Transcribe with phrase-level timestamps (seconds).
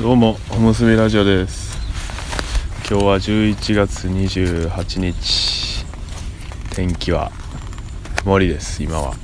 [0.00, 1.76] どうもおむすびラジオです。
[2.88, 5.84] 今日は11月28日。
[6.70, 7.32] 天気は
[8.22, 9.14] 曇りです今は。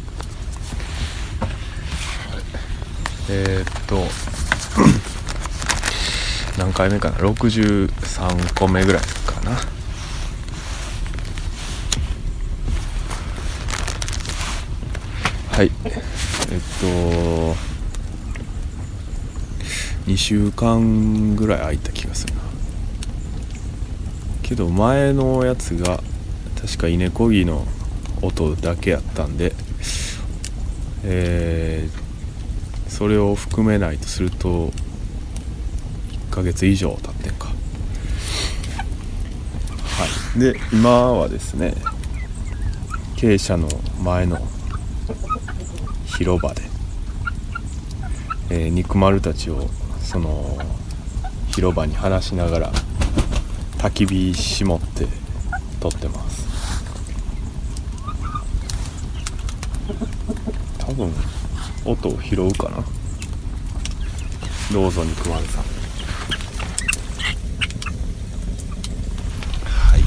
[3.30, 3.98] えー、っと
[6.58, 9.52] 何回目かな？63個目ぐらいかな。
[15.52, 15.70] はい。
[16.50, 16.60] えっ
[17.60, 17.73] と
[20.06, 22.40] 2週間ぐらい空いた気がするな。
[24.42, 26.00] けど前のやつが
[26.60, 27.66] 確か稲こぎの
[28.22, 29.52] 音だけやったんで
[31.06, 34.70] えー、それを含めないとすると
[36.28, 37.48] 1ヶ月以上経ってんか。
[37.48, 37.54] は
[40.36, 40.40] い。
[40.40, 41.74] で今はですね
[43.16, 44.38] 傾斜の前の
[46.06, 46.62] 広場で、
[48.50, 49.68] えー、肉丸たちを
[50.14, 50.56] その
[51.48, 52.72] 広場に話しながら
[53.78, 55.08] 焚き火絞って
[55.80, 56.44] 撮ってます。
[60.78, 61.12] 多分
[61.84, 62.84] 音を拾うかな。
[64.72, 65.64] どうぞ肉丸さん。
[69.64, 70.00] はい。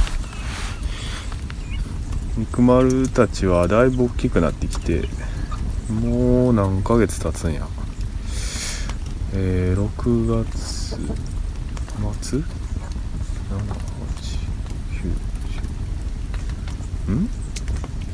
[2.38, 5.09] 肉丸たちはだいぶ大きくなってきて
[5.90, 7.68] もう何ヶ月経つんや。
[9.40, 11.06] えー、6月末？7
[12.02, 12.44] 8
[14.90, 15.14] 9
[17.08, 17.26] 10ん？
[17.26, 17.28] い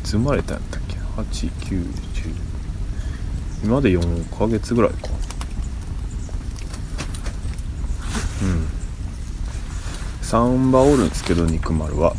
[0.04, 1.86] つ生まれたんやったっけ？8910
[3.64, 4.98] 今で4ヶ月ぐらいか。
[8.42, 8.68] うん。
[10.24, 12.14] 3羽おるんですけど肉丸は。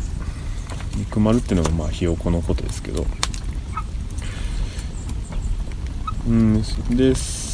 [0.97, 3.05] 肉丸っていうのがまあひよこのことですけど。
[6.27, 6.63] うん。
[6.89, 7.44] です。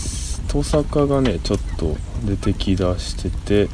[0.51, 3.69] トサカがねちょっと出てきだしてて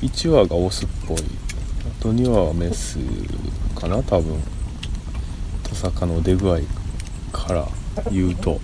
[0.00, 1.18] 1羽がオスっぽい。
[1.18, 2.98] あと2羽はメス
[3.78, 4.40] かな多分。
[5.62, 6.60] トサカの出具合
[7.32, 7.68] から
[8.10, 8.60] 言うと。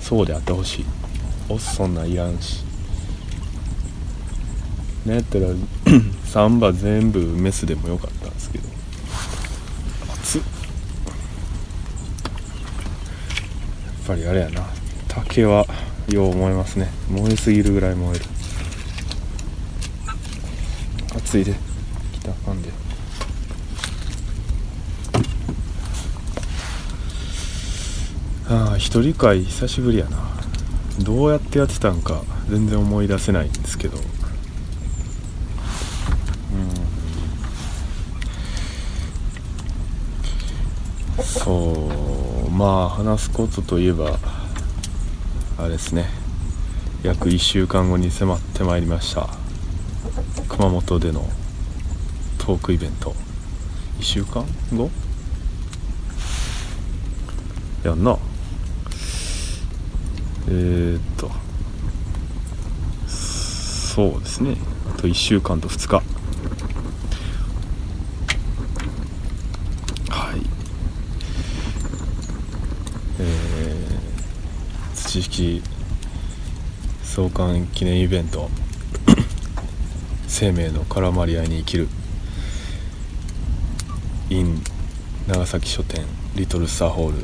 [0.00, 0.84] そうであってほしい。
[1.48, 2.64] オスそんないらんし。
[5.04, 5.48] なんやったら
[6.30, 8.68] 3羽全部メスでもよかったんですけど。
[10.14, 10.42] 熱っ。
[10.42, 10.46] や
[14.04, 14.77] っぱりあれやな。
[15.24, 15.66] 竹は
[16.08, 16.88] よう思いますね。
[17.10, 18.24] 燃えすぎるぐらい燃える。
[21.16, 21.54] 暑いで。
[22.12, 22.70] 来たかんで。
[28.48, 30.18] ああ一人会久しぶりやな。
[31.00, 33.98] どうやってやってたんか全然思い出せないんですけど。
[33.98, 34.00] う
[41.20, 41.24] ん。
[41.24, 41.72] そ
[42.46, 42.50] う。
[42.50, 44.18] まあ話すことといえば
[45.58, 46.08] あれですね。
[47.02, 49.28] 約1週間後に迫ってまいりました。
[50.48, 51.28] 熊本での
[52.38, 53.12] トークイベント。
[53.98, 54.88] 1週間後？
[57.82, 58.16] やんな。
[60.46, 61.28] えー、っと。
[63.08, 64.56] そうですね。
[64.94, 66.02] あと1週間と2日は
[70.36, 70.40] い
[73.18, 73.68] えー
[75.18, 75.62] 知識
[77.02, 78.48] 創刊記念イベント
[80.28, 81.88] 生命の絡まり合いに生きる。
[84.30, 84.62] in
[85.26, 86.04] 長崎書店
[86.36, 87.14] リトルスターホー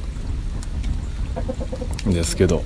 [2.07, 2.13] ル。
[2.13, 2.65] ですけど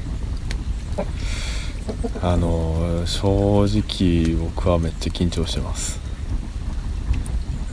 [2.23, 6.01] あの正直僕はめっちゃ緊張してます。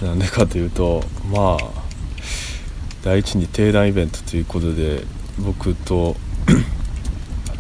[0.01, 1.69] なんでかというとまあ
[3.01, 5.05] 第一に定談イベントということで
[5.39, 6.17] 僕と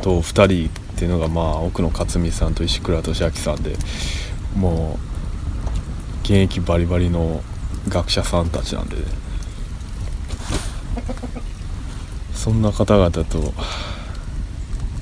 [0.05, 3.75] と2人っていうのがまあ奥野克美さんと石倉俊明さんで
[4.55, 7.41] もう現役バリバリの
[7.89, 9.01] 学者さんたちなんで、ね、
[12.35, 13.23] そんな方々と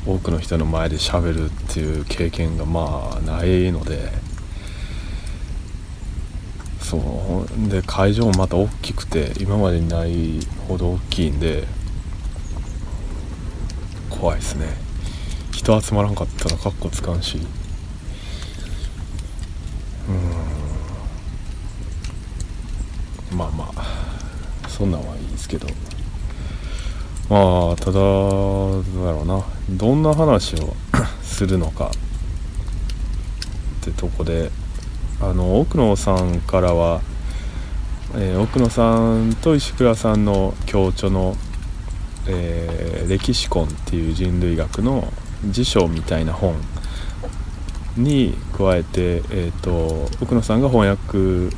[0.05, 4.09] 多くの人の前でしゃべるっていう経験がまあないので
[6.79, 10.39] そうで会場もまた大きくて今までにない
[10.69, 11.65] ほど大きいんで
[14.09, 14.82] 怖いですね。
[15.63, 17.37] 人集まらんかったらカッコつかんし。
[23.31, 23.37] うん。
[23.37, 24.03] まあまあ。
[24.67, 25.67] そんなんはいいですけど。
[27.29, 29.41] まあただどうだろうな。
[29.69, 30.75] どんな話を
[31.23, 31.91] するのか。
[33.81, 34.51] ってとこで
[35.21, 36.99] あの奥野さんからは、
[38.15, 41.37] えー、奥野さんと石倉さんの共著の、
[42.27, 45.13] えー、歴史婚っていう人類学の
[45.49, 46.55] 辞書みたいな本
[47.97, 51.55] に加えて、えーと、奥野さんが翻訳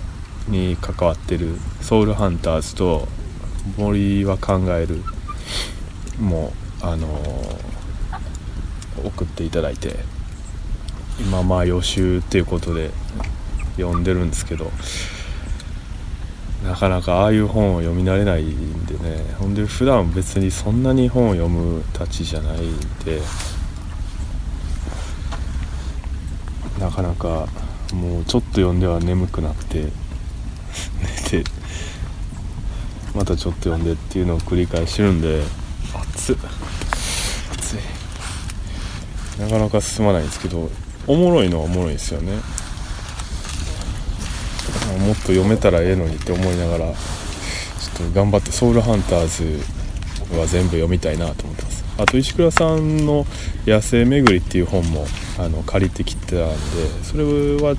[0.49, 3.07] に関わってる「ソウルハンターズ」と
[3.77, 5.01] 「森は考える」
[6.19, 9.99] もあのー、送っていただいて
[11.19, 12.91] 今まあ予習っていうことで
[13.77, 14.71] 読んでるんですけど
[16.63, 23.21] なかなかああいう本を読み慣れないんでねほんで普段別にそんなに本を読むたちじゃないんで
[26.85, 27.47] なかなか
[27.95, 31.49] もうちょっと読んでは眠くなくて寝て
[33.15, 35.41] またちょっと読んでっていうのを繰り返してるんで
[35.95, 36.35] 熱っ。
[37.53, 37.79] 熱い。
[39.39, 40.69] なかなか進まないんですけど
[41.07, 42.33] おもろいのはおもろいですよね。
[44.99, 49.59] もっと読めたらええのにって思いながらちょっと頑張って「ソウルハンターズ」
[50.37, 51.64] は全部読みたいなと思って
[51.97, 53.25] あと石倉さんの
[53.65, 55.07] 「野生巡り」っていう本も
[55.37, 56.55] あの借りてきてたんで
[57.03, 57.23] それ
[57.61, 57.75] は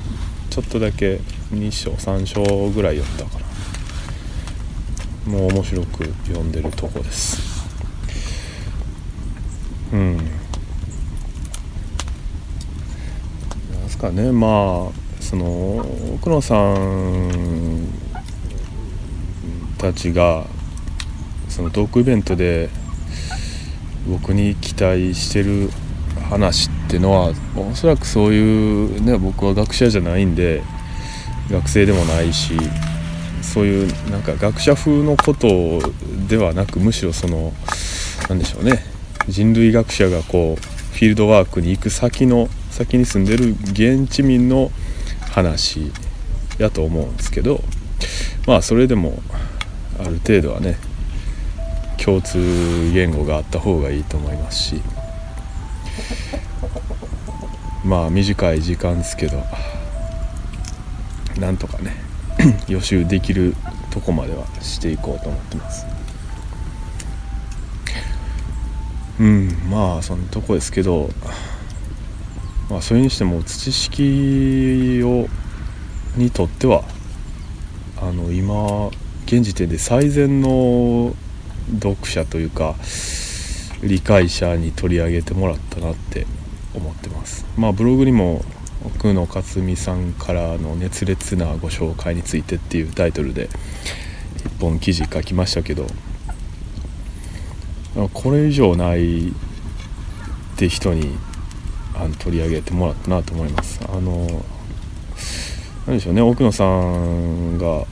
[0.50, 1.20] ちょっとだけ
[1.52, 3.46] 2章3章ぐらい読んだかな。
[5.26, 7.66] もう面白く読んでるとこです。
[9.92, 10.16] うん。
[10.16, 10.24] なん
[13.88, 14.30] すかね。
[14.30, 15.84] まあその
[16.14, 17.88] 奥野さん
[19.78, 20.46] たちが
[21.48, 22.70] そのトークイベントで
[24.08, 25.70] 僕に期待してる
[26.28, 30.62] 話ってのはおそらくそういうね僕は学者じゃないんで
[31.50, 32.54] 学生でもないし
[33.42, 35.48] そういうなんか学者風のこと
[36.28, 37.52] ではなくむしろその
[38.28, 38.84] 何でしょうね
[39.28, 44.70] 人類学者がこうフィールドワークに行く先の先に住んでる現地民の
[45.30, 45.92] 話
[46.58, 47.60] やと思うんですけど
[48.46, 49.22] まあそれでも
[49.98, 50.76] ある程度はね
[52.06, 52.38] 共通
[52.94, 54.82] 言語があった方がいいと思いますし。
[57.84, 59.44] まあ短い時間ですけど
[61.38, 61.94] なんとかね
[62.66, 63.54] 予習できる
[63.90, 65.86] とこまではしていこうと思ってます。
[69.20, 71.10] うんまあそんなとこですけど
[72.68, 75.28] まあ、それにしても土式を
[76.16, 76.82] にとっては
[78.00, 78.88] あの今
[79.26, 81.14] 現時点で最善の
[81.74, 82.76] 読者というか
[83.82, 86.26] 理解者に取り上げてもらったなって
[86.74, 87.44] 思ってます。
[87.56, 88.44] まあブログにも
[88.84, 93.48] 奥野克美さんからの熱烈なご紹介についてっていうタイトルで
[94.44, 95.86] 一本記事書きましたけど
[98.12, 99.32] これ以上ないっ
[100.56, 101.16] て人に
[101.94, 103.80] あの取り上げてもらったなと思います。
[103.88, 104.44] あの
[105.86, 106.20] 何でしょうね。
[106.20, 107.84] 奥野さんが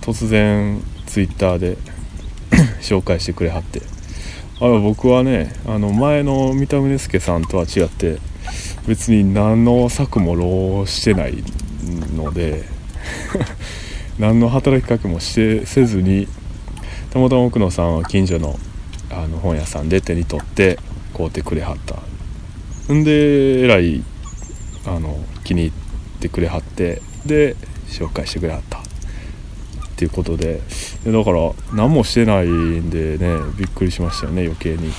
[0.00, 1.76] 突然ツイッターで
[2.86, 3.82] 紹介してくれはって。
[4.58, 8.18] あ僕はねあの前の三田宗介さんとは違って
[8.86, 11.44] 別に何の策も浪してない
[12.16, 12.64] ので
[14.18, 16.26] 何の働きかけもしてせずに
[17.10, 18.58] たまたま奥野さんは近所の
[19.10, 20.78] あの本屋さんで手に取って
[21.14, 21.96] 買うてくれはった。
[22.92, 24.02] んでえらい
[24.86, 25.72] あの気に入っ
[26.20, 27.56] てくれはってで
[27.88, 28.85] 紹介してくれはった。
[29.96, 30.60] っていうことで
[31.06, 34.92] だから何もしてないんでねびっくりしましたよね余計に。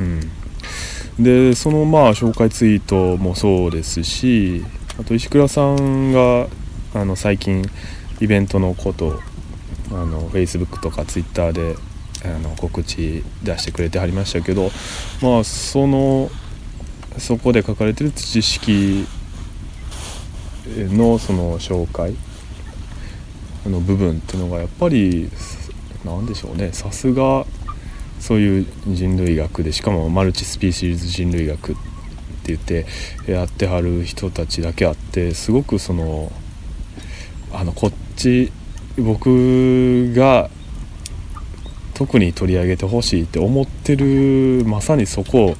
[0.00, 4.64] うん、でそのまあ紹介ツイートもそうですし
[4.98, 6.48] あと石倉さんが
[6.94, 7.64] あの最近
[8.20, 9.20] イベントのこと
[9.90, 11.76] あの Facebook とか Twitter で
[12.24, 14.70] あの告知出してくれてはりましたけど
[15.22, 16.28] まあその
[17.18, 19.06] そこで書かれてる知識
[20.76, 22.14] のその紹介
[23.66, 25.30] の部分っていうのがやっぱり
[26.04, 26.70] 何でしょうね。
[26.72, 27.46] さすが
[28.20, 31.80] そういう人類学でしかもマルチスピーシーズ人類学って
[32.46, 32.86] 言って
[33.30, 36.32] やってはる人たちだけあってすごくその
[37.52, 38.52] あのこっち
[38.98, 40.50] 僕が
[41.94, 45.54] 特に取り上げてほしいって思ってるまさにそこを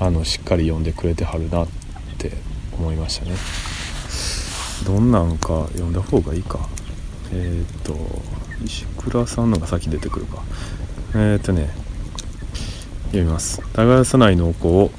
[0.00, 1.68] あのしっかり読んでくれてはるなっ
[2.18, 2.32] て
[2.72, 3.32] 思いましたね。
[4.84, 6.68] どんなんか読んだ方がいいか。
[7.32, 7.96] えっ、と
[8.64, 10.42] 石倉さんのが先出てくるか。
[11.14, 11.68] えっ、とね
[13.06, 13.60] 読みます。
[13.72, 14.90] 耕さない農耕を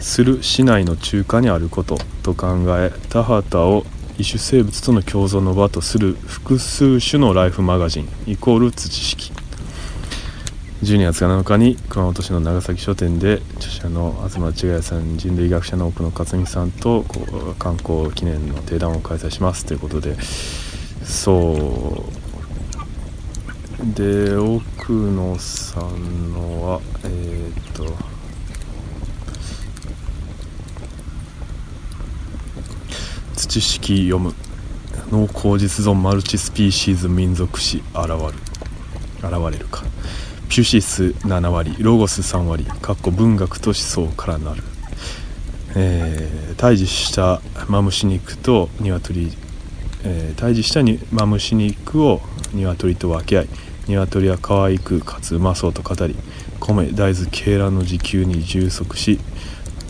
[0.00, 3.84] する市内の中華にあることと考え田畑を
[4.18, 9.32] 異種生物との共存の場とする複数種のライフマガジンイコール土式。
[10.82, 17.04] 12月7日に熊本市の長崎書店で著者の東千賀さん人類学者の奥野克美さんと
[17.58, 19.66] 観光記念の定談を開催します。
[19.66, 20.16] ということで
[21.02, 23.94] そう。
[23.94, 27.84] で奥野さんのはえー、っと。
[33.34, 34.34] 土式読む。
[35.10, 38.14] 濃厚実存マルチスピーシーズ民族史現る。
[39.22, 39.82] 現れるか。
[40.50, 44.64] ピュシス7割ロゴス3割かっこ文学と思想からなる、
[45.76, 49.30] えー、退治したマムシ肉と鶏
[50.04, 52.20] えー、退治したにマムシ肉を
[52.52, 53.48] 鶏と分け合い
[53.88, 56.16] 鶏は可愛くかつうまそうと語り
[56.58, 59.18] 米大豆鶏卵の自給に充足し、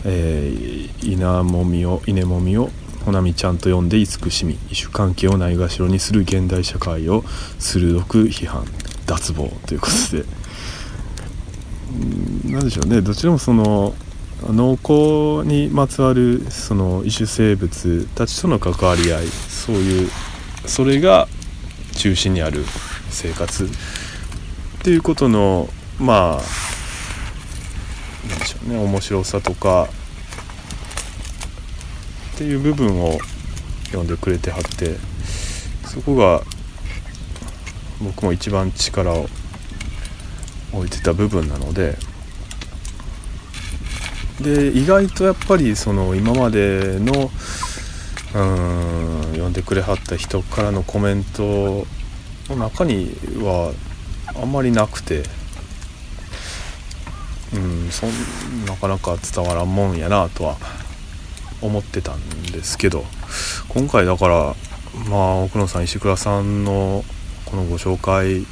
[0.05, 2.69] えー、稲もみを稲もみを
[3.05, 7.23] ほなみちゃんと呼んで慈しみ異種関係をないがしろにする現代社会を
[7.59, 8.65] 鋭く批判
[9.05, 10.41] 脱帽ということで。
[12.45, 13.01] 何でしょうね。
[13.01, 13.93] どちらもその
[14.43, 20.09] 農耕にまつわるその異種生物たちとの関わり合いそういう
[20.65, 21.27] それが
[21.95, 22.63] 中心にある
[23.09, 23.67] 生活っ
[24.83, 25.69] ていうことの
[25.99, 26.41] まあ
[28.27, 29.89] 何でしょうね面白さとか
[32.33, 33.19] っていう部分を
[33.85, 34.95] 読んでくれてはって
[35.85, 36.41] そこが
[38.01, 39.27] 僕も一番力を
[40.73, 41.97] 置いてた部分なので
[44.41, 47.31] で意外とやっぱりその今までの
[48.33, 51.85] うん読んでくれはった人からのコメント
[52.49, 53.73] の中には
[54.35, 55.23] あんまりなくて
[57.53, 60.57] うんそんなかなか伝わらんもんやなとは
[61.61, 63.03] 思ってたんですけど
[63.69, 64.55] 今回だから
[65.09, 67.03] まあ奥野さん石倉さんの
[67.45, 68.45] このご紹介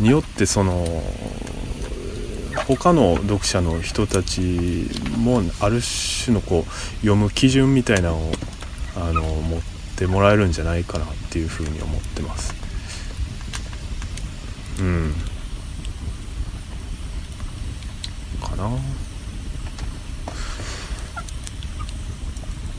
[0.00, 0.86] によってその
[2.66, 8.32] 他の読者の人たちもある種のこう読む基準みたいなのを
[8.96, 9.60] あの持っ
[9.96, 12.54] てもらえるんじゃないかなっていうふうに思ってます。
[14.80, 15.14] うん
[18.40, 18.68] かな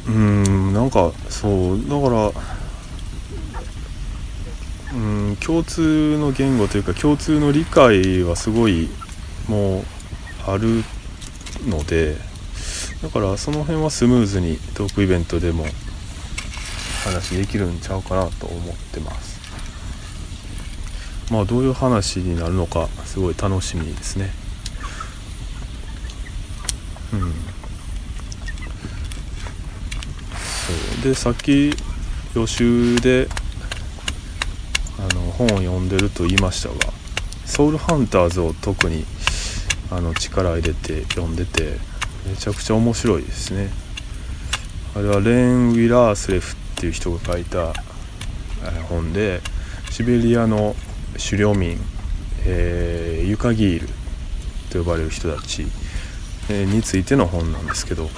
[0.07, 2.31] うんなんかそうだから
[4.93, 4.97] う
[5.31, 8.89] ん共通の言語というか共通の理解はすごい
[9.47, 9.83] も
[10.45, 10.83] ある
[11.67, 12.15] ので
[13.01, 15.65] だからその辺はスムーズにトークイベントでも
[17.03, 19.33] 話できるんちゃうかなと思ってます。
[21.31, 24.31] まあどういう話になるのかすごい楽しみですね。
[27.13, 27.21] うん。
[27.21, 27.27] そ
[30.99, 31.03] う。
[31.03, 31.75] でさっき
[32.35, 33.27] 予習で
[34.97, 36.75] あの本を読んでると言いましたが
[37.45, 39.05] 「ソウルハンターズ」を特に
[39.95, 41.77] あの力入れて読んでて
[42.27, 43.69] めちゃくちゃ面白いですね。
[44.95, 47.73] あれはレーン・ウィラースレフっていう人が書いた
[48.89, 49.41] 本で
[49.91, 50.75] シベリアの
[51.17, 51.77] 狩猟民、
[52.45, 53.87] えー、ユカギール
[54.71, 55.65] と呼ばれる人たち、
[56.49, 58.09] についての本なんですけど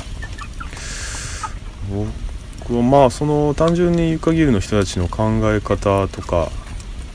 [1.89, 6.49] 僕はまあその単純にユカギールの人たちの考え方とか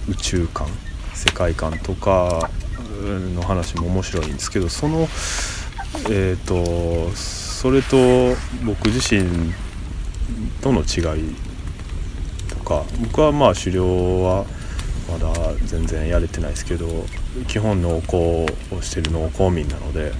[0.09, 0.69] 宇宙観
[1.14, 2.49] 世界観とか
[3.00, 5.00] の話も面白いんですけどその
[6.11, 7.97] えっ、ー、とそれと
[8.64, 9.52] 僕自身
[10.61, 11.35] との違い
[12.49, 14.47] とか僕はまあ狩猟は
[15.11, 15.33] まだ
[15.64, 16.87] 全然やれてないですけど
[17.49, 20.12] 基本農耕をしてる農耕民なので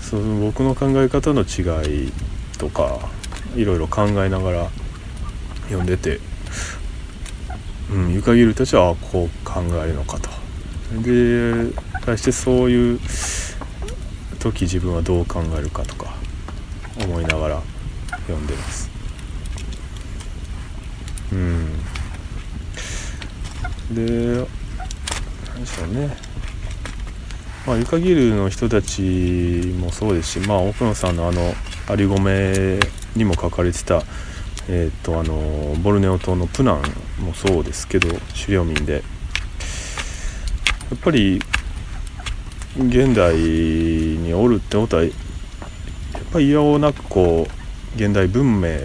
[0.00, 2.12] その僕の考え方の違い
[2.58, 2.98] とか
[3.56, 4.70] いろいろ考えながら
[5.64, 6.20] 読んでて、
[7.90, 10.43] うん、ユカギルたちはこう考えるのかと。
[11.02, 11.72] で
[12.04, 13.00] 対してそういう
[14.38, 16.14] 時自分はどう考えるかとか
[17.02, 17.62] 思いながら
[18.26, 18.90] 読んでます。
[21.32, 21.66] うん。
[23.94, 24.46] で
[25.54, 26.16] 何でしょうね。
[27.66, 29.00] まあゆかぎるの人たち
[29.78, 31.54] もそうですしまあ奥野さんのあの
[31.88, 32.78] アリゴメ
[33.16, 34.02] にも書かれてた
[34.68, 36.82] えっ、ー、とあのボルネオ島のプナン
[37.24, 38.08] もそうですけど
[38.38, 39.13] 狩猟民で。
[40.90, 41.40] やっぱり
[42.76, 45.12] 現代におるってことはやっ
[46.32, 48.78] ぱり嫌をなくこう現代文明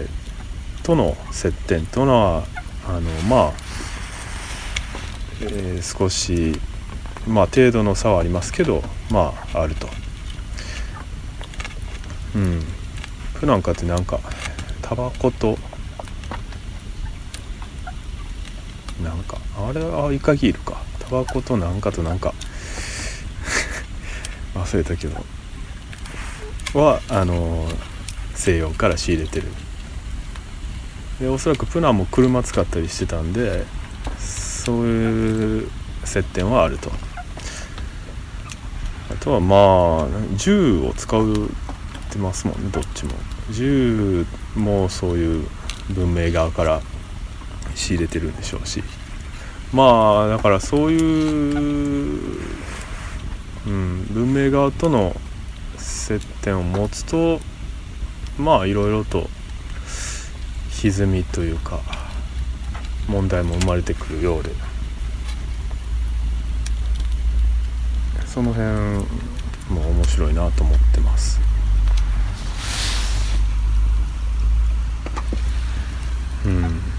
[0.82, 2.44] との接点というのは
[2.86, 3.52] あのまあ、
[5.42, 6.60] えー、少し
[7.26, 9.88] まあ程度の差はありますけどまああると。
[12.34, 12.62] うん。
[13.40, 14.20] プランカってなんか
[14.82, 15.56] タバコと
[19.02, 22.34] なんかあれはイカギールかバコとなんかとなんか。
[24.54, 25.24] 忘れたけど。
[26.74, 27.68] はあの
[28.34, 29.46] 西洋から仕入れてる。
[31.20, 33.66] でおそらくプナも車使ったりしてたんで
[34.18, 35.68] そういう
[36.04, 36.90] 接点はあると。
[39.10, 41.50] あとはまあ銃を使う
[42.10, 43.12] ってますもんねどっちも。
[43.50, 44.26] 銃
[44.56, 45.46] もそういう
[45.90, 46.80] 文明側から
[47.74, 48.82] 仕入れてるんでしょうし。
[49.72, 52.40] まあだからそういう、
[53.66, 55.14] うん、文明側との
[55.76, 57.40] 接点を持つと
[58.36, 59.28] まあいろいろと
[60.70, 61.80] 歪みというか
[63.06, 64.50] 問題も生まれてくるようで
[68.26, 68.68] その辺
[69.68, 71.40] も面白いなと思ってます。
[76.46, 76.89] うん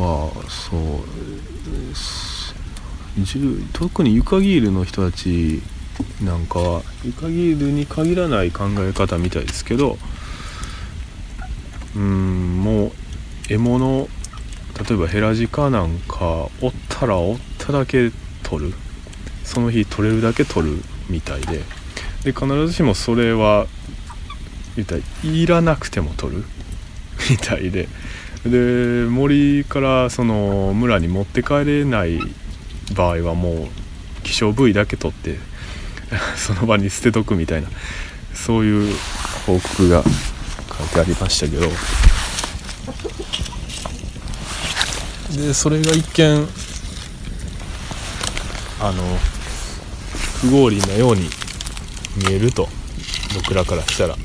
[0.00, 0.80] はそう
[3.72, 5.62] 特にユカギールの人たち
[6.22, 9.96] なんかはユカギールに限らない考え方みたいですけど
[11.94, 12.92] うんもう
[13.48, 14.08] 獲物
[14.88, 18.10] 例えばヘラジカなんかおったらおっただけ
[18.42, 18.74] 取る。
[19.44, 21.62] その日取れるだけ取るみたいで。
[22.24, 23.66] で必ずしもそれは
[24.74, 26.44] 言ったらいらなくても取る。
[27.30, 27.88] みたいで。
[28.44, 32.18] で森からその村に持って帰れない
[32.94, 35.38] 場合はもう希少部位だけ取って
[36.36, 37.68] その場に捨てとくみたいな
[38.34, 38.94] そういう
[39.46, 40.02] 報告が
[40.78, 41.70] 書いてありましたけど。
[45.34, 46.48] でそれが一見
[48.80, 49.02] あの
[50.42, 51.28] 不合理なように
[52.16, 52.68] 見えると
[53.34, 54.16] 僕らからしたら。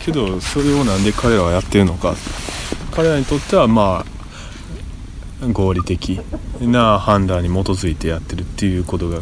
[0.00, 2.14] けどそれをなんで彼らはやってるのか。
[2.92, 4.04] 彼らにとってはま
[5.42, 6.20] あ合理的
[6.60, 9.20] な判断に基づいてやってるっていうことが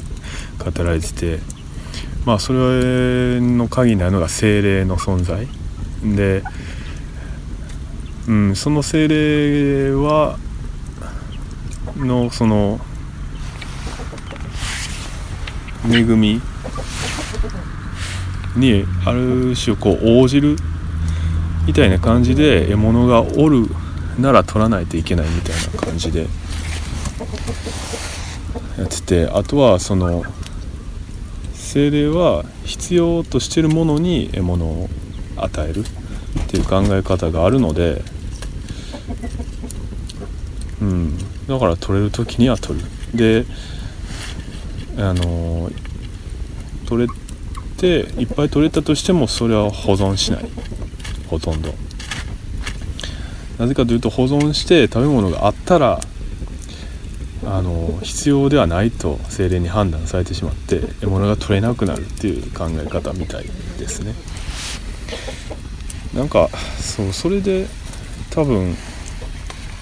[0.58, 1.38] 語られてて
[2.24, 5.46] まあそれの鍵になるのが精霊の存在。
[6.02, 6.42] で、
[8.26, 10.38] うん、その精霊は
[11.96, 12.80] のその
[15.90, 16.40] 恵み
[18.56, 20.56] にある種こう応じる
[21.66, 23.66] みたいな感じで獲物がおる
[24.18, 26.26] なら取らないといけないみたいな感じで
[28.78, 30.24] やっててあとはその
[31.54, 34.88] 精霊は必要としてるものに獲物を
[35.36, 38.02] 与えるっていう考え方があるので
[40.80, 41.18] うん。
[41.46, 42.86] だから取れる時には取る。
[43.14, 43.44] で
[44.98, 45.70] あの
[46.86, 47.12] 取れ
[47.78, 50.44] ていっぱい取れたとしてもそれは保存しない。
[51.28, 51.72] ほとんど。
[53.58, 56.00] なぜかというと保存して食べ物があったら
[57.44, 63.44] あの必要ではないと精霊に判断されてしまって獲物が取れなくなるっていう考え方みたい
[63.78, 64.14] ですね。
[66.14, 67.66] なんかそうそれで
[68.30, 68.74] 多分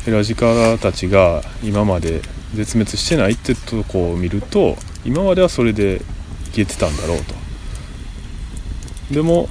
[0.04, 2.20] ヘラジカたちが今まで
[2.54, 6.02] 絶滅してないってとこを見ると今まではそれで
[6.48, 7.45] いけてたんだろうと。
[9.10, 9.48] でも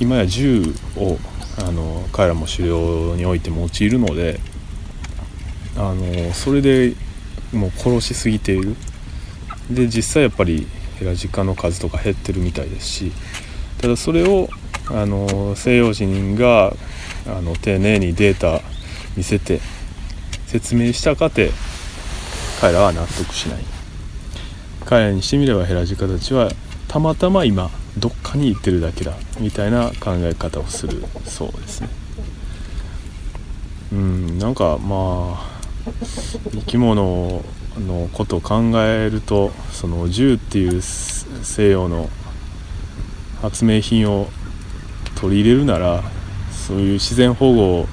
[0.00, 1.18] 今や銃を
[1.58, 4.40] あの彼らも狩猟において用いるので
[5.76, 6.94] あのそれで
[7.52, 8.76] もう殺しすぎている。
[9.70, 10.66] で実際やっぱり
[10.98, 13.12] ヘラジカの数とか減ってるみたいですし
[13.80, 14.48] ただそれを
[14.88, 16.74] あの西洋人が
[17.26, 18.60] あの丁寧にデータ
[19.16, 19.60] 見せて
[20.46, 21.50] 説明したかて
[22.60, 23.64] 彼らは納得しない。
[24.84, 26.50] 彼らにしてみればヘラジカたちは
[26.88, 31.88] たまたま今どっかに行ってるだけだみたいな考え方をするそうですね。
[33.92, 35.52] うんなんかまあ
[36.52, 37.44] 生き物
[37.78, 42.08] のことを考えるとその銃っていう西洋の
[43.42, 44.28] 発明品を
[45.16, 46.02] 取り入れるなら
[46.50, 47.86] そういう自然保護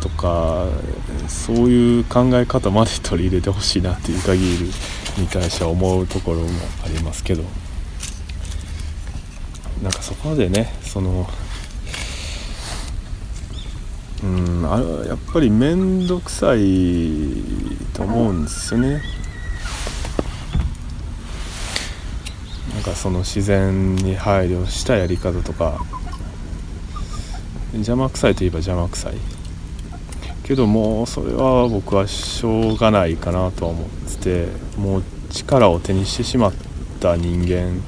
[0.00, 0.66] とか
[1.28, 4.70] そういう考え方まで取り入れてほしいなっていう限り
[5.18, 6.48] に対しては思うところも
[6.84, 7.44] ありますけど。
[9.82, 11.26] なんかそこまでねその
[14.22, 17.42] うんあやっぱり面倒くさい
[17.94, 19.02] と思うんですよね。
[22.74, 25.78] なんかその自然に配慮したやり方とか
[27.72, 29.14] 邪魔くさいといえば邪魔くさい
[30.44, 36.52] けどもそれは僕はしょうがないかなとは思っててもう力を手にしてしまっ
[37.00, 37.82] た人間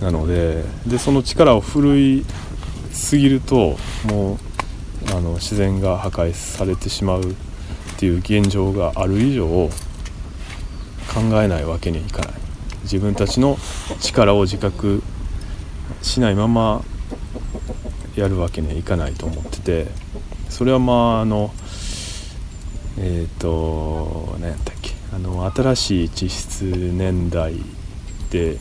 [0.00, 2.24] なのででその力を振るい
[2.92, 4.38] すぎるともう
[5.10, 7.34] あの自然が破壊されてしまうっ
[7.98, 9.70] ていう現状がある以上考
[11.42, 12.48] えないわけにはいかない。
[12.82, 13.58] 自分たちの
[14.00, 15.02] 力を自覚
[16.00, 16.82] しないまま
[18.16, 19.86] やるわけにはいかないと思ってて
[20.48, 21.52] それはまああの
[22.98, 27.54] えっ、ー、と何やったっけあの新しい地質年代
[28.30, 28.58] で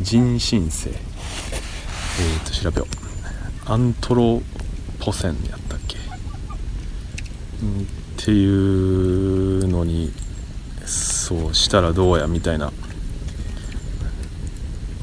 [0.00, 2.86] 人新世えっ、ー、と調べよ
[3.66, 3.70] う。
[3.70, 4.42] アントロ
[5.00, 7.84] ポセンやったっけ、ん、っ
[8.16, 10.12] ていうのに
[10.84, 12.72] そうしたらどうやみたいな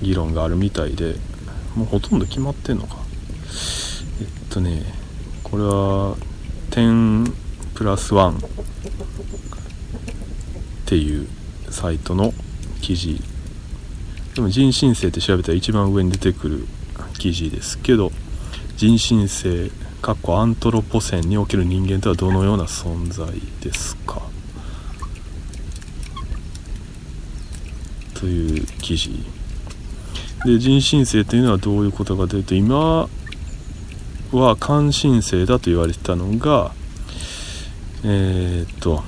[0.01, 1.15] 議論があるみたいで
[1.75, 2.97] もうほとんど決まってんのか。
[4.21, 4.84] えっとね
[5.43, 6.15] これは
[6.71, 7.34] 10
[7.73, 8.39] プラス1っ
[10.86, 11.27] ていう
[11.69, 12.34] サイトの
[12.82, 13.19] 記事
[14.36, 16.67] でも人新世って調べたら一番上に出てくる
[17.19, 18.12] 記事ですけど
[18.76, 19.69] 人新世
[20.02, 23.28] かっこアントロポセンにおける人間とはどのような存在
[23.62, 24.22] ですか？
[28.15, 29.12] という記事。
[30.46, 33.08] で人新世というのはどういうことかというと今
[34.34, 36.74] は感新世だと言われてたのが
[38.04, 39.04] えー、っと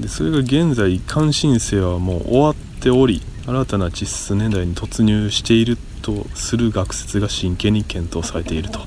[0.00, 8.80] でそれが現在感新世はもう終わっており新たな地質年代に突入しているとする学説が真剣に検討されていると。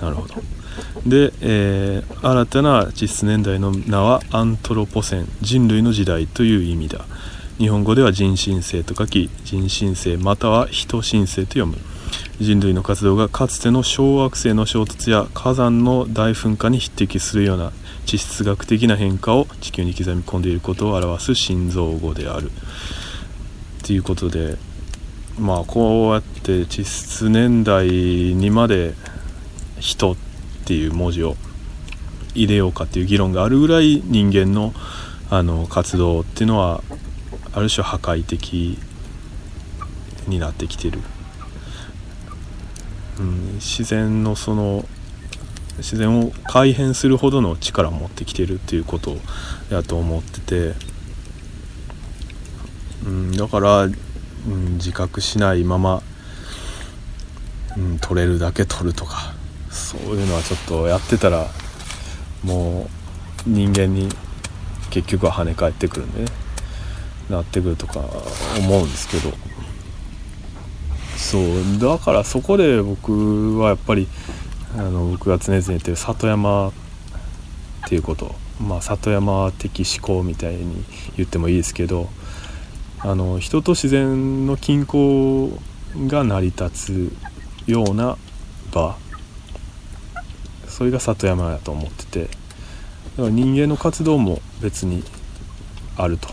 [0.00, 0.34] なるほど。
[1.06, 7.04] で、えー、新たな地質年代の名はアントロポセン人類の時代という意味だ。
[7.58, 11.76] 日本語では人新世と書き人新世または人新世と読む。
[12.40, 17.72] 人類の活動がかつての小惑星の衝突や火山の大噴火に匹敵するような
[18.06, 22.50] 地質学的な変化を地球に刻み込んでいることを表す心臓語である
[23.84, 24.56] ということで
[25.38, 28.94] まあこうやって地質年代にまで
[29.80, 30.16] 「人」っ
[30.64, 31.36] ていう文字を
[32.34, 34.72] 入れようかっていう議論があるぐらい人間の
[35.30, 36.82] あの活動っていうのは
[37.54, 38.78] ある種破壊的
[40.28, 41.00] になってきてる、
[43.18, 44.84] うん、自然のその
[45.78, 49.16] 自然を改変するほどの力を持ってきてるっていうこと
[49.70, 50.74] やと思ってて、
[53.06, 53.88] うん、だから
[54.46, 56.02] うん、自覚しないまま、
[57.76, 59.34] うん、取れるだけ取るとか
[59.70, 61.46] そういうのはちょっとやってたら
[62.42, 62.88] も
[63.46, 64.08] う人間に
[64.90, 66.30] 結局は跳ね返ってくるんでね
[67.30, 68.00] なってくるとか
[68.58, 69.32] 思うんですけど。
[71.16, 74.08] そうだからそこで僕はやっぱり
[74.76, 76.72] あの僕が常々言ってる里山っ
[77.88, 78.34] ていうこと。
[78.60, 80.84] まあ里山的思考みたいに
[81.16, 82.08] 言ってもいいですけど
[83.00, 85.58] あの人と自然の均衡
[86.06, 87.12] が成り立つ
[87.66, 88.16] ような
[88.72, 88.96] 場。
[90.68, 92.24] それが里山やと思ってて。
[92.24, 95.04] だから人間の活動も別に
[95.96, 96.28] あると。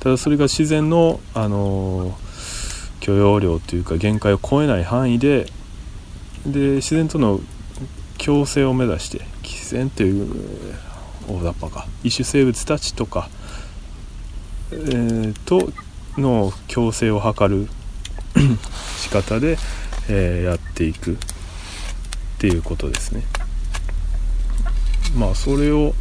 [0.00, 2.16] ただそれが自然の、あの
[3.00, 5.50] 許容量というか限界を超えない範囲で
[6.46, 7.40] で自然との
[8.18, 10.26] 共生を目指して自然という
[11.28, 13.28] 大雑把か異種生物たちとか
[14.70, 15.72] えー、と
[16.20, 17.68] の共生を図る
[18.98, 19.56] 仕方で、
[20.10, 21.16] えー、やっていくっ
[22.38, 23.22] ていうことですね。
[25.16, 25.94] まあそれを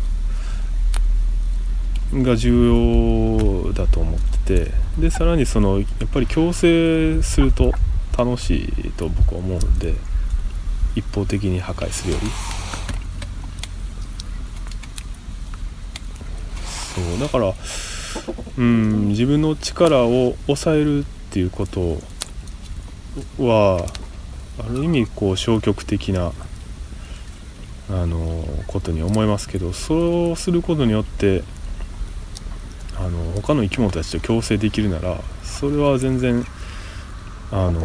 [2.14, 7.74] が重要だと思っててでさらにそのやっぱり共生すると
[8.18, 9.94] 楽しいと僕は思うんで
[10.98, 12.28] 一方的に破壊するより。
[16.98, 17.54] そうだから
[18.58, 22.00] うん自分の力を抑えるっていうこと
[23.38, 23.86] は
[24.60, 26.32] ある意味こう消極的な
[27.90, 31.44] あのことに思いますけどそうすることによって
[32.96, 36.44] あの他の生き物たちと共生できるならそれは全然
[37.52, 37.80] あの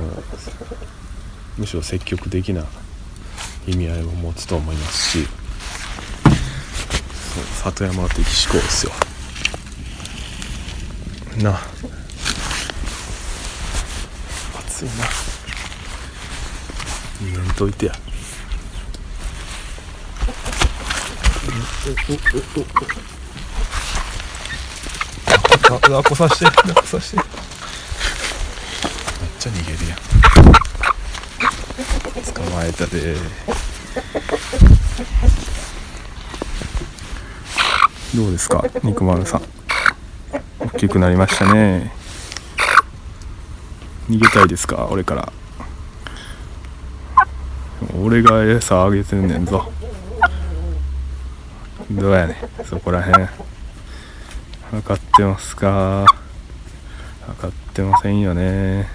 [1.59, 2.64] むしろ積極的な
[3.66, 5.29] 意味合いを持つと思いますし
[7.35, 8.92] そう里山的思考ですよ。
[11.42, 11.59] な。
[14.59, 14.92] 暑いな。
[17.22, 17.94] 逃げんといてや。
[21.87, 22.64] おお
[25.81, 27.27] おおあこさして抱っこさしてめっ
[29.38, 29.96] ちゃ逃げるや
[30.59, 30.62] ん。
[32.35, 33.16] 捕まえたで。
[38.14, 39.42] どうですか肉丸さん。
[40.59, 41.92] 大きくなりましたね。
[44.09, 45.33] 逃げたいですか俺から。
[48.01, 49.71] 俺が餌あげてんねんぞ。
[51.90, 53.29] どうやねんそこらへん
[54.71, 56.07] 分かってますか。
[57.27, 58.88] 分かってませんよね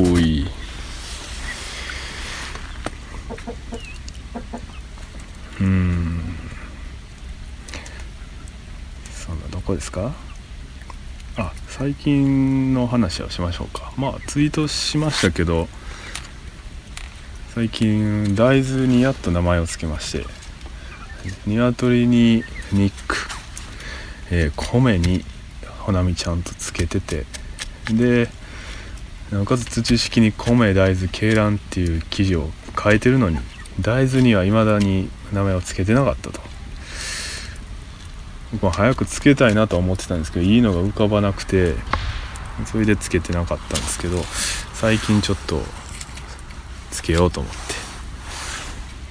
[0.00, 0.46] おい
[9.78, 10.12] ですか？
[11.36, 13.92] あ最近の話をしましょうか。
[13.96, 15.68] まあツイートしましたけど
[17.54, 20.24] 最近大豆にやっと名前を付けまして
[21.46, 23.16] 鶏にニック、
[24.32, 25.24] えー、米に
[25.78, 27.24] ほなみちゃんとつけてて
[27.92, 28.28] で
[29.30, 32.50] なおかつ土式に米大豆鶏卵っていう記事を
[32.82, 33.38] 変えてるのに
[33.80, 36.47] 大豆には未だに名前を付けてなかったと。
[38.52, 41.74] 僕は早くつけたいなとは思ってたんですけどいいのが浮かばなくて
[42.66, 44.22] それでつけてなかったんですけど
[44.74, 45.60] 最近ちょっと
[46.90, 47.58] つけようと思って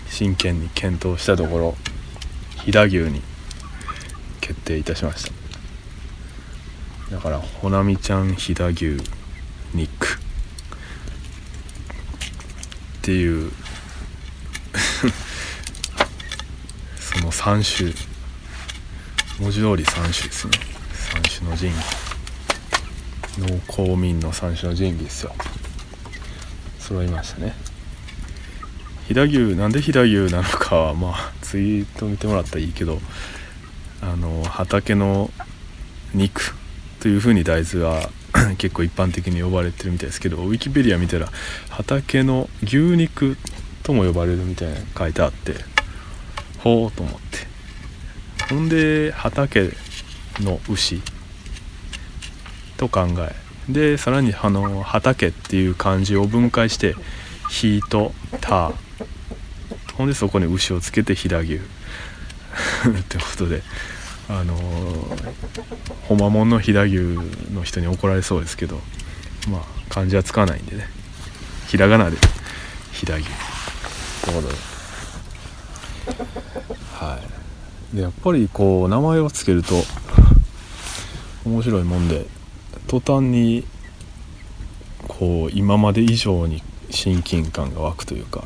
[0.10, 1.76] 真剣に検討したところ
[2.64, 3.22] 飛騨牛に
[4.42, 5.32] 決定いたしまし
[7.12, 7.12] た。
[7.12, 9.02] だからほなみちゃん飛騨牛
[9.74, 10.10] ニックっ
[13.02, 13.52] ていう
[17.00, 18.17] その3種
[19.40, 20.54] 文字通り3種ですね。
[21.14, 22.08] 3種の神器。
[23.38, 25.36] 農公民の3種の神器ですよ。
[26.80, 27.54] 揃いましたね。
[29.08, 33.00] 飛騨牛なんで飛騨牛なのかはまあツイート見てもらったらいいけど
[34.02, 35.30] あの畑の
[36.16, 36.56] 肉
[37.00, 38.10] というふうに大豆は
[38.58, 41.30] 結構一般的に呼ばれてるみたいですけどウィキペディア見たら
[41.70, 43.38] 畑の牛肉
[43.84, 45.54] とも呼ばれるみたいな書いてあって
[46.58, 47.57] ほうと思って。
[48.50, 49.72] ほんで畑
[50.40, 51.02] の牛
[52.78, 56.96] と考えでさらにあの畑っていう漢字を分解して
[57.50, 58.72] 「ひ」と「た」
[59.96, 63.64] ほんでそこに牛をつけて飛騨牛ってことで
[64.30, 64.56] あの
[66.08, 68.80] ほまもんの飛騨牛の人に怒られそうですけど
[69.50, 70.90] まあ漢字は使わないんでね。
[71.68, 72.16] ひらがなで
[72.94, 74.54] 飛騨牛ってことで
[76.94, 77.47] はい
[77.94, 79.76] でやっぱりこう名前を付けると
[81.46, 82.26] 面白いもんで
[82.88, 83.66] 途端に
[85.08, 88.44] こう今まで以上に親近感が湧くというか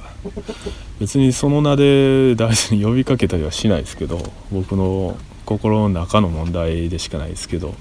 [0.99, 4.19] 別にその名で大事に呼びかけたりはしないですけど
[4.51, 7.75] 僕の心の中の問題でしかないですけど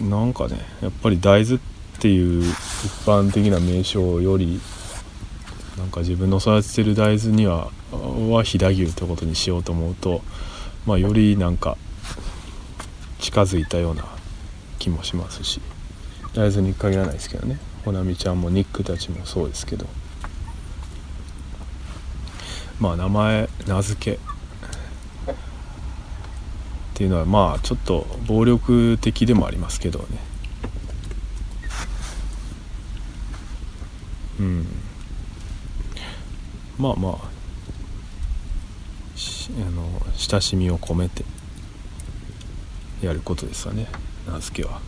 [0.00, 1.58] なんかねやっぱり大豆っ
[2.00, 2.54] ていう一
[3.04, 4.60] 般的な名称より
[5.76, 7.70] なんか自分の育ててる大豆には
[8.18, 10.22] は飛騨牛ってことにしようと思うと、
[10.86, 11.76] まあ、よりなんか
[13.18, 14.04] 近づいたような
[14.78, 15.60] 気もしますし
[16.34, 17.58] 大豆に限らないですけどね。
[17.84, 19.86] ほなみちゃんもニックたちもそうですけど。
[22.78, 24.18] まあ名前名付け。
[24.18, 24.20] っ
[26.94, 30.06] ていうのはまあちょっと暴力的でもありますけどね。
[34.40, 34.66] うん。
[36.78, 37.37] まあまあ
[39.56, 41.24] あの親しみを込めて
[43.02, 43.88] やることですわね。
[44.26, 44.80] 名付けは。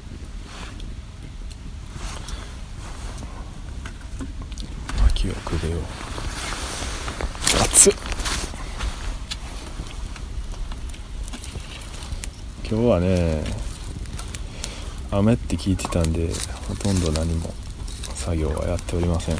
[5.04, 5.78] 薪をくべよ
[7.62, 7.94] 熱っ。
[12.70, 13.42] 今日はね
[15.10, 16.30] 雨って聞いてたんで
[16.68, 17.52] ほとんど何も
[18.14, 19.36] 作業はやっておりません。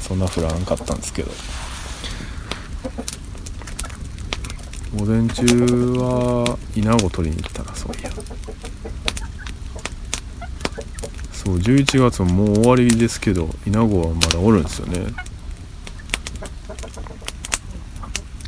[0.00, 1.30] そんな降らんかったんですけど。
[4.98, 5.44] 午前中
[6.00, 8.10] は稲子取りに行ったなそういや。
[11.32, 15.06] そう11月ももう終わりですけど稲子はまだおるんですよね。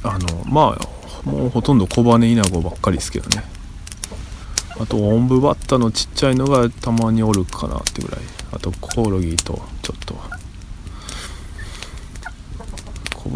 [0.02, 3.44] あのまあもうほとんど小羽稲子ばっかりですけどね。
[4.80, 8.20] あとおんぶバッタのちっちゃいのがたまにおるかなってぐらい。
[8.52, 9.62] あとコオロギと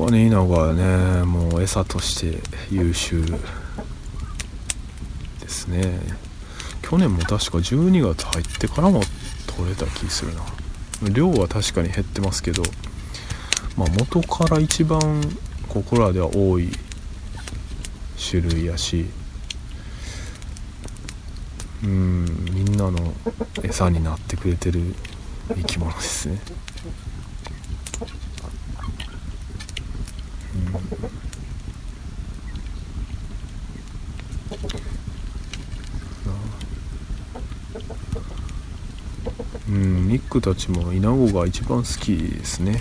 [0.05, 2.39] ちょっと小羽稲子はねもう餌として
[2.71, 3.25] 優秀
[5.41, 6.01] ですね。
[6.83, 9.01] 去年も確か12月入ってからも
[9.57, 10.43] 取れた気するな。
[11.11, 12.63] 量は確かに減ってますけど、
[13.77, 15.01] まあ、元から一番
[15.69, 16.71] ここらでは多い
[18.31, 19.07] 種類やし
[21.83, 23.13] うんみんなの
[23.63, 24.95] 餌になってくれてる
[25.49, 26.39] 生き物ですね。
[39.69, 42.81] うんミックたちもイナゴが一番好きですね。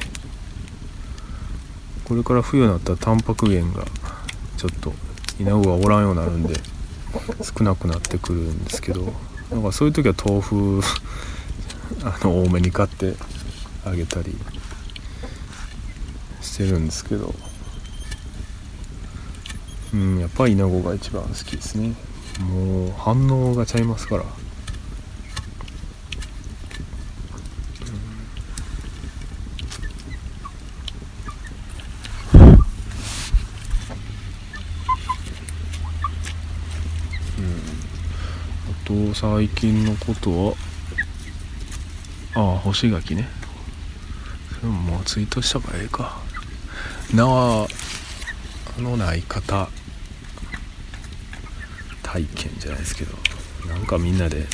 [2.03, 3.85] これから冬になったらタンパク源が
[4.57, 4.93] ちょっと
[5.39, 6.53] イナゴがおらんようになるんで
[7.41, 9.13] 少なくなってくるんですけど
[9.49, 10.81] なんかそういう時は豆腐
[12.03, 13.15] あの多めに買って
[13.85, 14.37] あげたり
[16.41, 17.33] してるんですけど。
[19.93, 21.93] うんやっぱりイナゴが一番好きですね。
[22.39, 24.23] もう反応がちゃいますから。
[24.23, 24.25] う
[37.41, 40.55] ん、あと最近のことは
[42.33, 43.29] ああ干し柿ね。
[44.59, 46.17] それももうツイートしたからええか。
[47.13, 47.67] 縄
[48.79, 49.69] のない方。
[52.13, 53.17] 体験じゃないですけど
[53.67, 54.45] なんかみんなで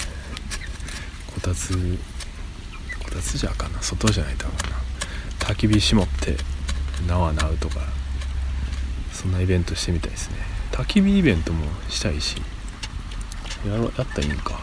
[1.28, 1.74] こたつ
[3.04, 3.82] こたつじゃあかんな。
[3.82, 4.78] 外じゃないとあかな。
[5.40, 6.38] 焚き火絞って
[7.06, 7.82] 縄なうとか
[9.12, 10.38] そんなイベントしてみたいですね。
[10.72, 12.38] 焚き火イベントもしたいし
[13.68, 14.62] やろやったらいいんか。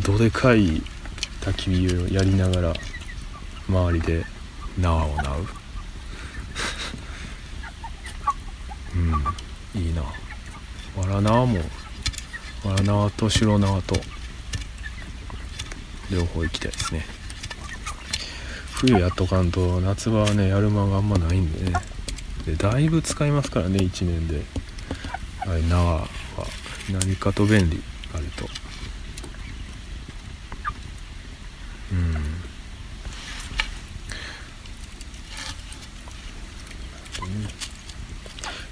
[0.00, 0.80] どでかい
[1.42, 2.72] 焚き火をやりながら
[3.68, 4.24] 周りで
[4.78, 5.46] 縄をなう。
[8.96, 10.02] うんいいな。
[10.96, 11.58] わら縄も
[12.64, 13.96] わら縄と白縄と
[16.10, 17.04] 両方行きたいですね。
[18.74, 21.72] 冬やっとかんと夏場はねやる間があんまないんでね。
[22.46, 24.42] でだいぶ使いますからね1年で。
[25.40, 26.08] あれ縄は
[26.90, 28.46] 何かと便利あると。
[31.92, 32.12] うん。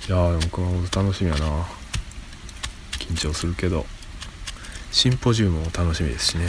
[0.08, 1.66] いやーでも熊本楽しみやな。
[3.10, 3.86] 緊張するけど
[4.90, 6.46] シンポジウムも楽しみですしね。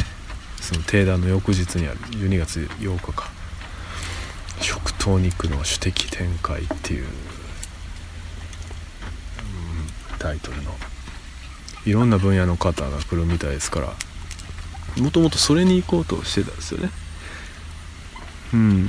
[0.62, 3.30] その定談の翌日にある12月8日か。
[4.62, 7.10] 食糖肉の主的展開っていう、うん、
[10.17, 10.72] タイトルの。
[11.86, 13.93] いろんな分野の方が来るみたいですから
[15.02, 16.89] もともとそれに行こうとしてたんですよね。
[18.54, 18.88] うん。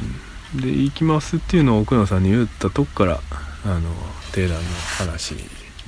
[0.56, 3.20] で行きますっていうのを奥野さんに言ったとこから
[3.64, 3.90] あの
[4.32, 4.62] 定談の
[4.98, 5.34] 話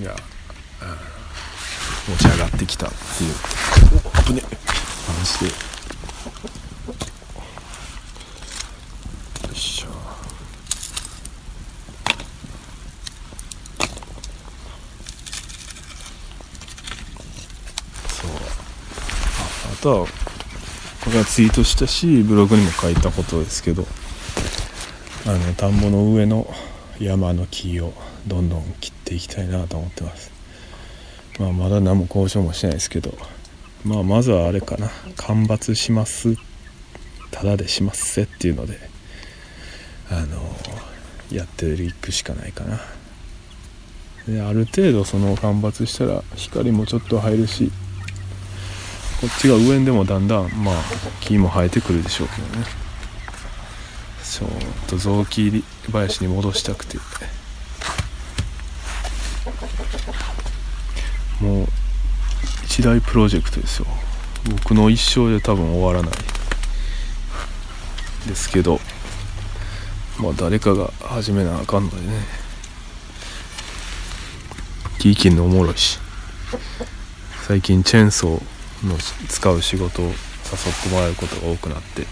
[0.03, 0.17] が
[2.09, 3.35] 持ち上がってきたっていう。
[4.05, 4.43] お危ね
[5.07, 5.53] 話でよ
[9.53, 9.87] いしょ。
[18.09, 18.31] そう。
[18.31, 23.87] ああとはこれはツイートしたしブログにも書いたことですけど
[25.27, 26.53] あの田んぼの上の
[26.99, 27.93] 山の木を
[28.27, 30.40] どんどん切っていきたいなと思ってます。
[31.41, 33.17] まあまだ何も交渉もしてないですけど。
[33.83, 34.91] まあまずはあれかな。
[35.17, 36.37] 間伐します。
[37.31, 38.79] ただでしますせっていうので。
[40.11, 40.39] あの
[41.33, 42.81] やっていくしかないかな。
[44.29, 47.73] である程度その間伐したら光もちょっと入るし
[49.21, 50.75] こっちが上にでもだんだんまあ
[51.21, 52.67] 木も生えてくるでしょうけどね。
[54.23, 54.51] ちょっ
[54.89, 56.99] と雑木林に戻したくて。
[61.41, 61.69] もう
[62.65, 63.87] 一大プロジェクトですよ。
[64.49, 66.11] 僕の一生で多分終わらない
[68.29, 68.81] ですけど
[70.19, 72.41] まあ誰かが始めなあかんのでね。
[74.99, 75.99] 木切るのおもろいし。
[77.47, 78.97] 最近チェーンソーの
[79.29, 80.15] 使う仕事を誘っ
[80.83, 82.07] てもらえることが多くなって。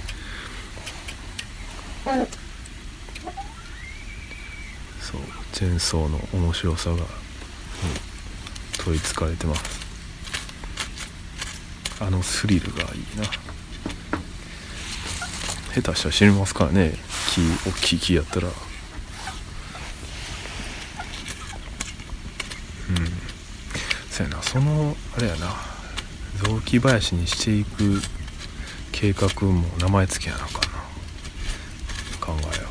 [5.01, 5.21] そう
[5.53, 7.03] チェーンソーの面白さが、うん、
[8.89, 9.63] 取りつかれてます。
[12.01, 13.25] あのスリルがいいな。
[15.75, 16.95] 下手したら死にますからね。
[17.35, 18.49] 木大きい木やったら。
[18.49, 18.55] うん。
[24.11, 24.43] そやな。
[24.43, 25.55] そのあれやな。
[26.43, 28.01] 雑木林にしていく
[28.91, 30.61] 計画も名前付けやなかな。
[32.25, 32.69] 考えよ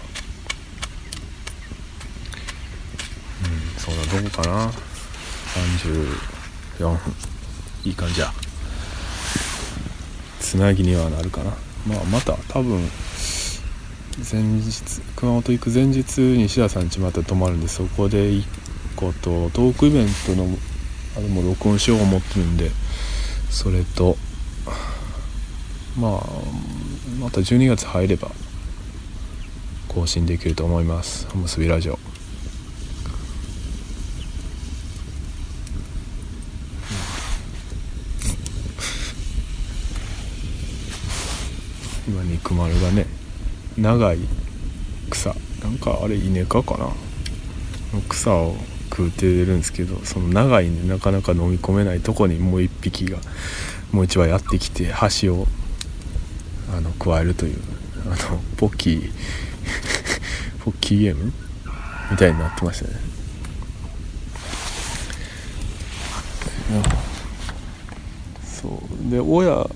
[3.43, 3.45] う。
[3.45, 3.79] うん。
[3.79, 4.96] そんなどこかな。
[6.77, 6.97] 34分。
[7.85, 8.31] いい感じや。
[10.39, 11.51] つなぎにはなるかな。
[11.87, 12.89] まあまた多分
[14.29, 18.49] 前日熊本行く前日に志田さん家また泊まるんでそこで行く
[18.95, 20.47] ことトークイベントの
[21.15, 22.71] あれも録音しよう思ってるんで
[23.49, 24.17] それと
[25.97, 26.21] まあ
[27.19, 28.31] また12月入れば
[29.87, 31.27] 更新できると思います。
[31.33, 32.06] おむすびラジオ。
[42.47, 43.05] 今肉丸がね。
[43.77, 44.19] 長い
[45.09, 45.35] 草。
[45.61, 46.89] なんかあれ稲かかな。
[48.07, 48.55] 草を
[48.89, 53.17] 食うてるんですけどその長いんでなかなか飲み込めないとこにもう一匹が
[53.91, 55.45] もう一羽やってきて箸を
[56.75, 57.59] あの加えるという
[58.05, 59.11] あのポッキー
[60.63, 61.33] ポッキーゲーム？
[62.11, 62.91] みたいになってましたね。
[68.43, 69.11] そう。
[69.11, 69.67] で親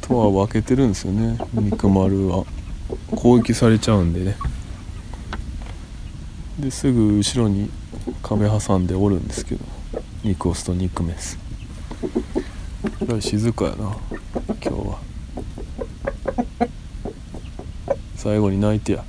[0.00, 1.38] とは分けてるんですよね。
[1.52, 2.44] 肉丸は。
[3.16, 4.36] 攻撃されちゃうんでね。
[6.58, 7.70] ですぐ後ろに
[8.22, 9.64] 壁挟んでおるんですけど。
[10.22, 11.38] 肉オスと肉メス。
[13.00, 13.96] えらい静かやな。
[14.46, 14.98] 今日は。
[18.16, 19.04] 最後に泣いてや。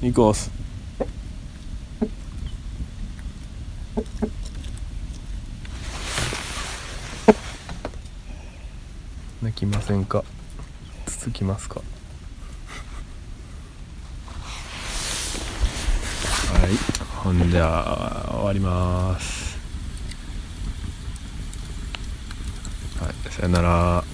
[0.00, 0.50] 肉オス
[9.42, 10.24] 泣きませんか？
[11.06, 11.80] 続きますか？
[11.80, 11.84] は
[16.66, 16.70] い
[17.22, 19.56] ほんじゃ終わります。
[23.00, 24.04] はいさよなら。